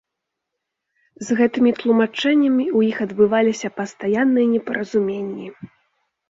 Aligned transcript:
З 1.27 1.35
гэтымі 1.41 1.71
тлумачэннямі 1.83 2.65
ў 2.77 2.89
іх 2.93 2.97
адбываліся 3.05 3.67
пастаянныя 3.81 4.47
непаразуменні. 4.57 5.47